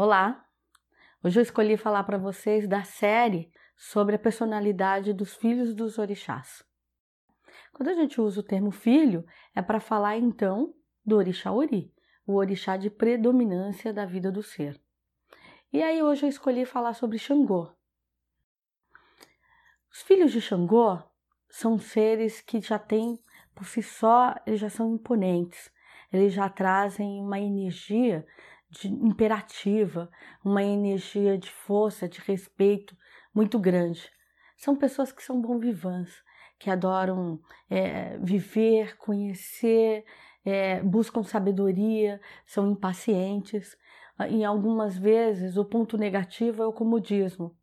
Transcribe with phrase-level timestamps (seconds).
[0.00, 0.46] Olá!
[1.24, 6.64] Hoje eu escolhi falar para vocês da série sobre a personalidade dos filhos dos orixás.
[7.72, 9.26] Quando a gente usa o termo filho,
[9.56, 10.72] é para falar então
[11.04, 11.92] do orixá Ori,
[12.24, 14.80] o orixá de predominância da vida do ser.
[15.72, 17.68] E aí hoje eu escolhi falar sobre Xangô.
[19.90, 21.02] Os filhos de Xangô
[21.50, 23.18] são seres que já têm,
[23.52, 25.72] por si só, eles já são imponentes,
[26.12, 28.24] eles já trazem uma energia
[28.70, 30.10] de imperativa,
[30.44, 32.96] uma energia de força, de respeito
[33.34, 34.10] muito grande.
[34.56, 36.10] São pessoas que são bom vivãs,
[36.58, 37.40] que adoram
[37.70, 40.04] é, viver, conhecer,
[40.44, 43.76] é, buscam sabedoria, são impacientes.
[44.28, 47.56] Em algumas vezes, o ponto negativo é o comodismo.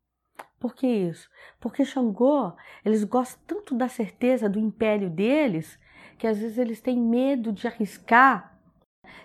[0.59, 1.29] Por que isso?
[1.59, 5.77] Porque Xangô, eles gostam tanto da certeza do império deles,
[6.17, 8.54] que às vezes eles têm medo de arriscar,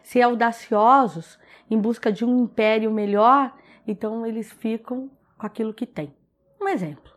[0.02, 1.38] ser audaciosos
[1.70, 6.14] em busca de um império melhor, então eles ficam com aquilo que têm.
[6.60, 7.12] Um exemplo.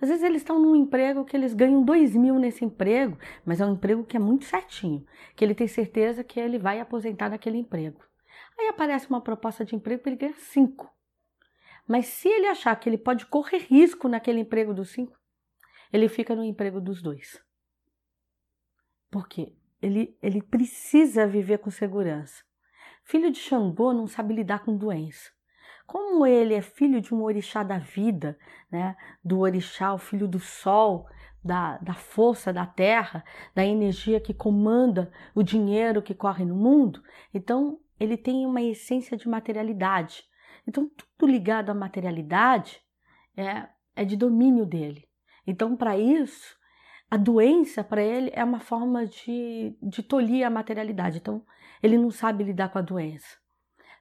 [0.00, 3.66] Às vezes eles estão num emprego que eles ganham dois mil nesse emprego, mas é
[3.66, 7.58] um emprego que é muito certinho, que ele tem certeza que ele vai aposentar naquele
[7.58, 8.00] emprego.
[8.58, 10.92] Aí aparece uma proposta de emprego para ele ganhar cinco.
[11.86, 15.18] Mas se ele achar que ele pode correr risco naquele emprego dos cinco,
[15.92, 17.42] ele fica no emprego dos dois.
[19.10, 19.54] Por quê?
[19.84, 22.42] Ele, ele precisa viver com segurança.
[23.04, 25.30] Filho de Xangô não sabe lidar com doença.
[25.86, 28.38] Como ele é filho de um orixá da vida,
[28.70, 31.06] né, do orixá, o filho do sol,
[31.44, 33.22] da, da força da terra,
[33.54, 37.02] da energia que comanda o dinheiro que corre no mundo,
[37.34, 40.24] então ele tem uma essência de materialidade.
[40.66, 42.80] Então, tudo ligado à materialidade
[43.36, 45.06] é, é de domínio dele.
[45.46, 46.56] Então, para isso,
[47.14, 51.18] a doença para ele é uma forma de, de tolir a materialidade.
[51.18, 51.46] Então,
[51.80, 53.36] ele não sabe lidar com a doença.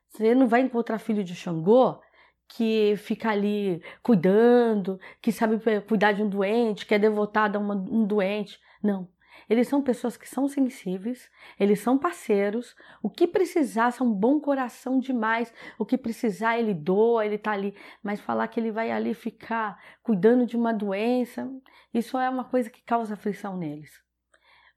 [0.09, 2.02] Você não vai encontrar filho de Xangô
[2.47, 7.75] que fica ali cuidando, que sabe cuidar de um doente, que é devotado a uma,
[7.75, 8.59] um doente.
[8.81, 9.08] Não.
[9.49, 12.76] Eles são pessoas que são sensíveis, eles são parceiros.
[13.02, 15.54] O que precisar, são um bom coração demais.
[15.77, 17.76] O que precisar, ele doa, ele tá ali.
[18.02, 21.49] Mas falar que ele vai ali ficar cuidando de uma doença,
[21.93, 23.92] isso é uma coisa que causa aflição neles.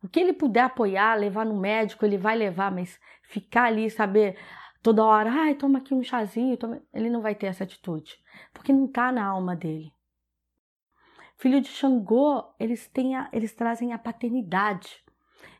[0.03, 4.38] O que ele puder apoiar, levar no médico, ele vai levar, mas ficar ali, saber
[4.83, 6.81] toda hora, ai, toma aqui um chazinho, toma...
[6.94, 8.16] ele não vai ter essa atitude,
[8.53, 9.96] porque não está na alma dele.
[11.38, 15.04] Filho de Xangô, eles, têm a, eles trazem a paternidade.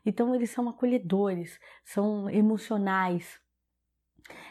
[0.05, 3.39] Então, eles são acolhedores, são emocionais.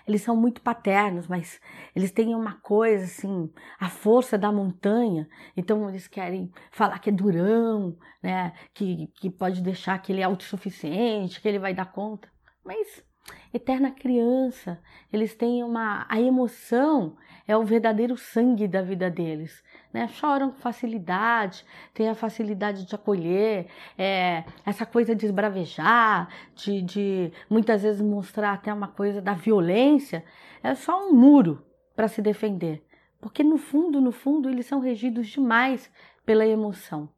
[0.06, 1.60] Eles são muito paternos, mas
[1.94, 5.28] eles têm uma coisa assim, a força da montanha.
[5.56, 8.52] Então eles querem falar que é durão, né?
[8.72, 12.28] Que, que pode deixar que ele é autossuficiente, que ele vai dar conta.
[12.64, 13.04] Mas
[13.52, 14.80] eterna criança,
[15.12, 17.16] eles têm uma a emoção
[17.48, 19.62] é o verdadeiro sangue da vida deles,
[19.92, 20.08] né?
[20.08, 21.64] Choram com facilidade,
[21.94, 23.66] têm a facilidade de acolher,
[23.96, 30.24] é, essa coisa de esbravejar, de, de muitas vezes mostrar até uma coisa da violência,
[30.62, 31.64] é só um muro
[31.94, 32.84] para se defender,
[33.20, 35.90] porque no fundo, no fundo, eles são regidos demais
[36.24, 37.08] pela emoção.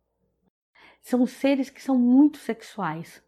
[1.01, 3.23] São seres que são muito sexuais.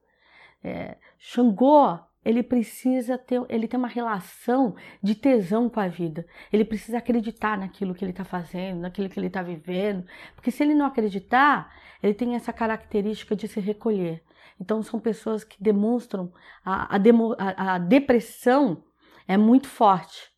[0.63, 6.27] É, Xangô ele precisa ter, ele tem uma relação de tesão com a vida.
[6.53, 10.05] Ele precisa acreditar naquilo que ele está fazendo, naquilo que ele está vivendo.
[10.35, 11.73] Porque se ele não acreditar,
[12.03, 14.23] ele tem essa característica de se recolher.
[14.61, 16.31] Então são pessoas que demonstram
[16.63, 18.85] a, a, demo, a, a depressão
[19.27, 20.31] é muito forte.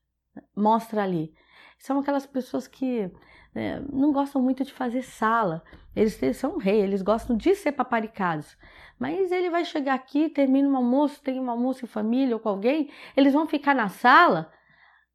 [0.56, 1.34] Mostra ali.
[1.82, 3.10] São aquelas pessoas que
[3.56, 5.64] é, não gostam muito de fazer sala.
[5.96, 8.56] Eles, são rei, eles gostam de ser paparicados.
[9.00, 12.48] Mas ele vai chegar aqui, termina um almoço, tem um almoço em família ou com
[12.48, 14.52] alguém, eles vão ficar na sala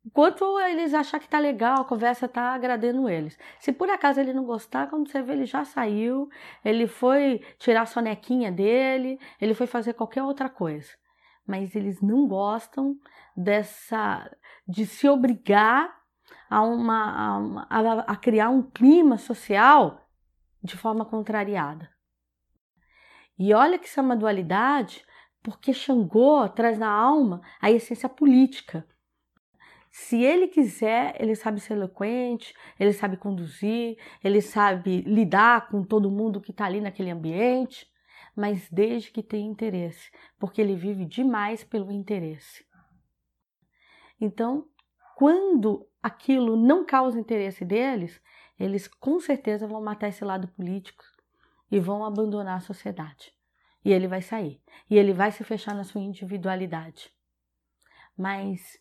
[0.06, 3.38] enquanto eles achar que tá legal, a conversa tá agradando eles.
[3.60, 6.30] Se por acaso ele não gostar, quando você vê, ele já saiu,
[6.66, 10.90] ele foi tirar a sonequinha dele, ele foi fazer qualquer outra coisa.
[11.46, 12.98] Mas eles não gostam
[13.36, 14.30] dessa
[14.68, 15.97] de se obrigar
[16.50, 20.08] a, uma, a, a, a criar um clima social
[20.64, 21.90] de forma contrariada.
[23.38, 25.06] E olha que isso é uma dualidade,
[25.44, 28.88] porque Xangô traz na alma a essência política.
[29.90, 36.12] Se ele quiser, ele sabe ser eloquente, ele sabe conduzir, ele sabe lidar com todo
[36.12, 37.88] mundo que está ali naquele ambiente,
[38.36, 42.66] mas desde que tenha interesse, porque ele vive demais pelo interesse.
[44.22, 44.68] Então,
[45.16, 48.20] quando aquilo não causa interesse deles,
[48.60, 51.04] eles com certeza vão matar esse lado político
[51.70, 53.34] e vão abandonar a sociedade.
[53.84, 54.62] E ele vai sair.
[54.90, 57.12] E ele vai se fechar na sua individualidade.
[58.18, 58.80] Mas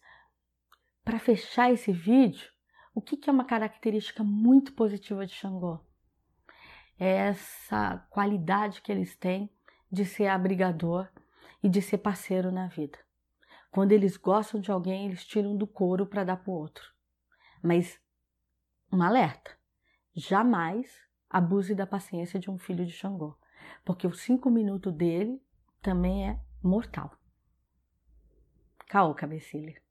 [1.04, 2.48] para fechar esse vídeo,
[2.94, 5.80] o que, que é uma característica muito positiva de Xangô?
[6.98, 9.50] É essa qualidade que eles têm
[9.92, 11.08] de ser abrigador
[11.62, 12.98] e de ser parceiro na vida.
[13.70, 16.95] Quando eles gostam de alguém, eles tiram do couro para dar para o outro.
[17.66, 18.00] Mas
[18.92, 19.50] um alerta:
[20.14, 23.36] jamais abuse da paciência de um filho de Xangô,
[23.84, 25.42] porque os cinco minutos dele
[25.82, 27.10] também é mortal.
[28.86, 29.82] Caô, cabecilha.